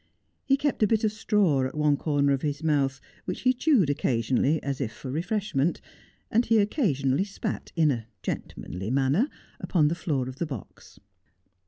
He 0.45 0.57
kept 0.57 0.81
a 0.81 0.87
bit 0.87 1.03
of 1.03 1.11
straw 1.11 1.63
at 1.67 1.77
one 1.77 1.95
corner 1.95 2.33
of 2.33 2.41
his 2.41 2.63
mouth, 2.63 2.99
which 3.25 3.41
he 3.41 3.53
chewed 3.53 3.87
occasionally, 3.87 4.59
as 4.63 4.81
if 4.81 4.91
for 4.91 5.11
refreshment, 5.11 5.79
and 6.31 6.43
he 6.43 6.57
occasionally 6.57 7.23
spat, 7.23 7.71
in 7.75 7.91
a 7.91 8.07
gentlemanly 8.23 8.89
manner, 8.89 9.29
upon 9.59 9.89
the 9.89 9.93
floor 9.93 10.27
of 10.27 10.37
the 10.37 10.47
box. 10.47 10.99